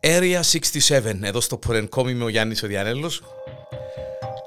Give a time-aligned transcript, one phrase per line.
[0.00, 3.22] Area 67, εδώ στο Πορενκόμ είμαι ο Γιάννης ο Διανέλος.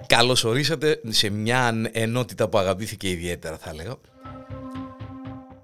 [0.07, 3.95] Καλώς ορίσατε σε μια ενότητα που αγαπήθηκε ιδιαίτερα θα λέγα.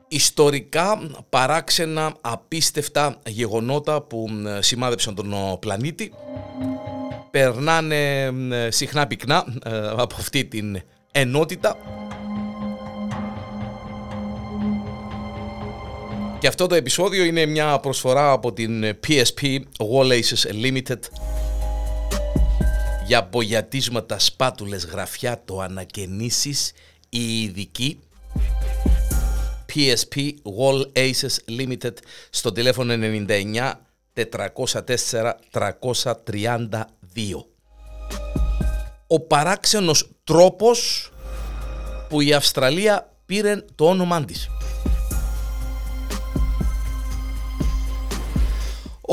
[0.07, 0.99] Ιστορικά
[1.29, 4.27] παράξενα απίστευτα γεγονότα που
[4.59, 6.13] σημάδεψαν τον πλανήτη
[7.31, 8.31] περνάνε
[8.69, 10.81] συχνά πυκνά ε, από αυτή την
[11.11, 11.77] ενότητα
[16.41, 20.99] Και αυτό το επεισόδιο είναι μια προσφορά από την PSP Wall Aces Limited
[23.05, 26.71] για μπογιατίσματα, σπάτουλες, γραφιά, το ανακαινήσεις,
[27.09, 27.99] η ειδική
[29.73, 31.93] PSP Wall Aces Limited
[32.29, 33.71] στο τηλέφωνο 99
[34.13, 36.83] 404 332.
[39.07, 41.11] Ο παράξενος τρόπος
[42.09, 44.49] που η Αυστραλία πήρε το όνομά της.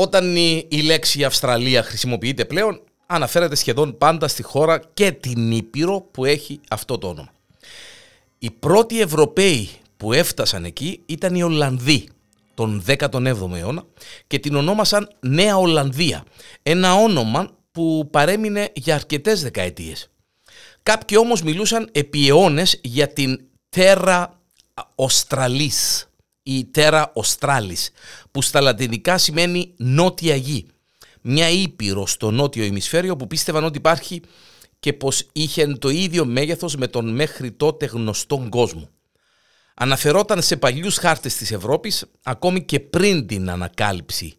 [0.01, 6.01] Όταν η, η λέξη Αυστραλία χρησιμοποιείται πλέον, αναφέρεται σχεδόν πάντα στη χώρα και την Ήπειρο
[6.11, 7.33] που έχει αυτό το όνομα.
[8.39, 12.09] Οι πρώτοι Ευρωπαίοι που έφτασαν εκεί ήταν οι Ολλανδοί
[12.53, 13.83] τον 17ο αιώνα
[14.27, 16.23] και την ονόμασαν Νέα Ολλανδία,
[16.63, 20.09] ένα όνομα που παρέμεινε για αρκετές δεκαετίες.
[20.83, 23.39] Κάποιοι όμως μιλούσαν επί αιώνες για την
[23.75, 24.25] Terra
[24.95, 26.07] Australis,
[26.53, 27.87] η Terra Australis,
[28.31, 30.65] που στα λατινικά σημαίνει νότια γη.
[31.21, 34.21] Μια ήπειρο στο νότιο ημισφαίριο που πίστευαν ότι υπάρχει
[34.79, 38.89] και πως είχε το ίδιο μέγεθος με τον μέχρι τότε γνωστόν κόσμο.
[39.73, 44.33] Αναφερόταν σε παλιούς χάρτες της Ευρώπης ακόμη και πριν την ανακάλυψη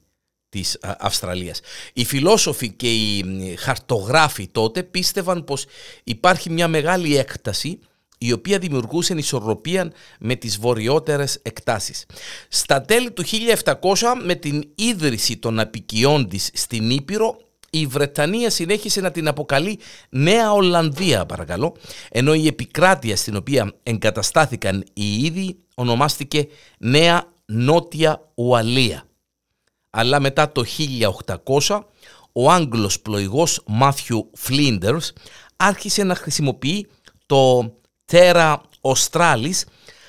[0.49, 1.61] της Αυστραλίας.
[1.93, 3.25] Οι φιλόσοφοι και οι
[3.59, 5.67] χαρτογράφοι τότε πίστευαν πως
[6.05, 7.79] υπάρχει μια μεγάλη έκταση
[8.23, 12.07] η οποία δημιουργούσε ισορροπία με τις βορειότερες εκτάσεις.
[12.49, 13.25] Στα τέλη του
[13.65, 13.75] 1700
[14.25, 17.37] με την ίδρυση των απικιών της στην Ήπειρο
[17.71, 19.79] η Βρετανία συνέχισε να την αποκαλεί
[20.09, 21.77] Νέα Ολλανδία παρακαλώ,
[22.11, 26.47] ενώ η επικράτεια στην οποία εγκαταστάθηκαν οι ίδιοι ονομάστηκε
[26.79, 29.05] Νέα Νότια Ουαλία.
[29.91, 30.65] Αλλά μετά το
[31.67, 31.81] 1800
[32.33, 35.13] ο Άγγλος πλοηγός Μάθιου Φλίντερς
[35.57, 36.87] άρχισε να χρησιμοποιεί
[37.27, 37.73] το
[38.11, 39.61] Terra Australis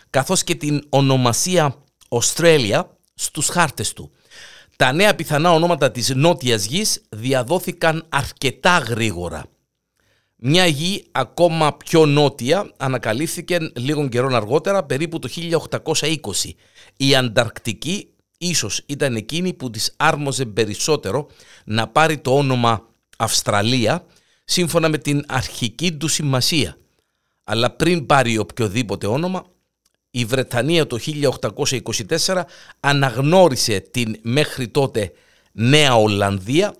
[0.09, 1.75] καθώς και την ονομασία
[2.09, 4.11] Australia στους χάρτες του.
[4.75, 9.45] Τα νέα πιθανά ονόματα της νότιας γης διαδόθηκαν αρκετά γρήγορα.
[10.35, 16.55] Μια γη ακόμα πιο νότια ανακαλύφθηκε λίγο καιρό αργότερα, περίπου το 1820.
[16.97, 18.07] Η Ανταρκτική
[18.37, 21.27] ίσως ήταν εκείνη που της άρμοζε περισσότερο
[21.65, 24.05] να πάρει το όνομα Αυστραλία,
[24.43, 26.75] σύμφωνα με την αρχική του σημασία
[27.43, 29.45] αλλά πριν πάρει οποιοδήποτε όνομα,
[30.11, 30.99] η Βρετανία το
[32.27, 32.41] 1824
[32.79, 35.11] αναγνώρισε την μέχρι τότε
[35.51, 36.75] Νέα Ολλανδία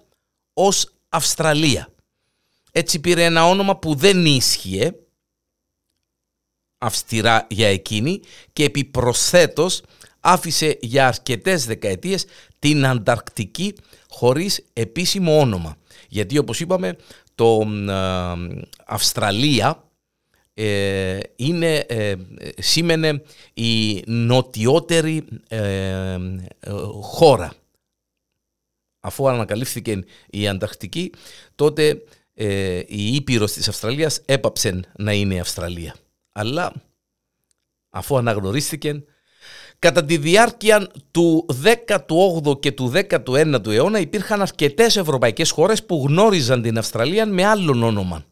[0.54, 1.88] ως Αυστραλία.
[2.72, 4.96] Έτσι πήρε ένα όνομα που δεν ίσχυε
[6.78, 8.20] αυστηρά για εκείνη
[8.54, 9.82] και επιπροσθέτως
[10.20, 12.26] άφησε για αρκετές δεκαετίες
[12.60, 13.76] την Ανταρκτική
[14.10, 15.78] χωρίς επίσημο όνομα.
[16.08, 16.96] Γιατί όπως είπαμε
[17.36, 19.84] το ε, Αυστραλία
[20.64, 22.16] ε, είναι, ε,
[22.58, 23.24] σήμαινε
[23.54, 26.18] η νοτιότερη ε,
[27.02, 27.54] χώρα.
[29.00, 31.12] Αφού ανακαλύφθηκε η Ανταρκτική,
[31.56, 32.04] τότε
[32.88, 35.96] η Ήπειρος της Αυστραλίας έπαψε να είναι η Αυστραλία.
[36.32, 36.74] Αλλά
[37.90, 39.04] αφού αναγνωρίστηκε,
[39.80, 46.62] κατά τη διάρκεια του 18ου και του 19ου αιώνα υπήρχαν αρκετές ευρωπαϊκές χώρες που γνώριζαν
[46.62, 48.26] την Αυστραλία με άλλον όνομα.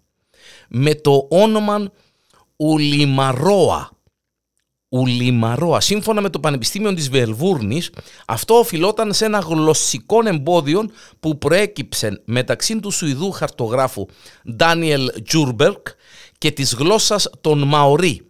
[0.69, 1.91] Με το όνομα
[2.59, 3.91] Ουλιμαρόα.
[4.89, 5.79] Ουλιμαρόα.
[5.79, 7.89] Σύμφωνα με το Πανεπιστήμιο της Βελβούρνης,
[8.27, 14.05] αυτό οφειλόταν σε ένα γλωσσικό εμπόδιο που προέκυψε μεταξύ του Σουηδού χαρτογράφου
[14.51, 15.87] Ντάνιελ Τζούρμπεργκ
[16.37, 18.27] και της γλώσσας των Μαωρί.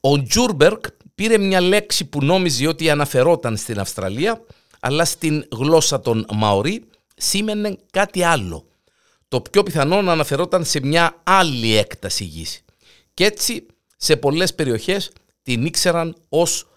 [0.00, 0.84] Ο Τζούρμπεργκ
[1.14, 4.40] πήρε μια λέξη που νόμιζε ότι αναφερόταν στην Αυστραλία,
[4.80, 6.84] αλλά στην γλώσσα των Μαωρί
[7.16, 8.64] σήμαινε κάτι άλλο.
[9.28, 12.64] Το πιο πιθανό να αναφερόταν σε μια άλλη έκταση γης.
[13.14, 13.66] Και έτσι
[14.02, 15.12] σε πολλές περιοχές
[15.42, 16.68] την ήξεραν ως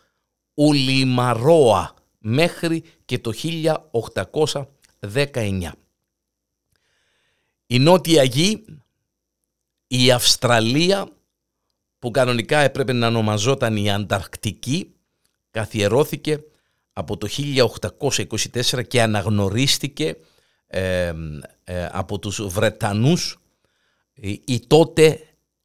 [0.54, 3.31] Ουλιμαρόα μέχρι και το
[5.01, 5.72] 1819.
[7.68, 8.66] Η Νότια Γη,
[9.88, 11.07] η Αυστραλία
[12.00, 14.95] που κανονικά έπρεπε να ονομαζόταν η Ανταρκτική
[15.51, 16.44] καθιερώθηκε
[16.94, 17.28] από το
[18.00, 20.18] 1824 και αναγνωρίστηκε
[20.68, 21.13] ε,
[21.92, 23.39] από τους Βρετανούς
[24.45, 25.19] η τότε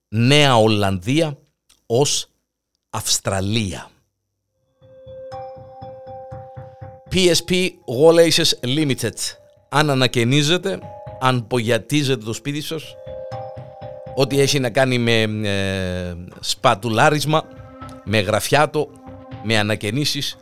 [0.09, 1.39] Νέα Ολλανδία
[1.93, 2.29] ως
[2.91, 3.91] Αυστραλία.
[7.13, 7.71] PSP
[8.01, 9.15] Wall Aces Limited.
[9.69, 10.79] Αν ανακαινίζετε,
[11.21, 12.83] αν πογιατίζετε το σπίτι σας,
[14.15, 17.45] ό,τι έχει να κάνει με ε, σπατουλάρισμα,
[18.05, 18.91] με γραφιάτο,
[19.45, 20.37] με ανακαινήσεις,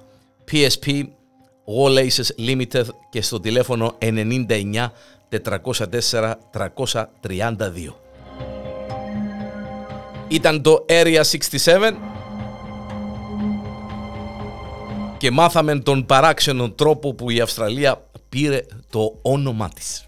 [0.50, 1.02] PSP
[1.64, 4.88] Wall Aces Limited και στο τηλέφωνο 99
[5.30, 8.07] 404 332.
[10.28, 11.92] Ήταν το Area 67
[15.18, 18.60] και μάθαμε τον παράξενο τρόπο που η Αυστραλία πήρε
[18.90, 20.07] το όνομά της.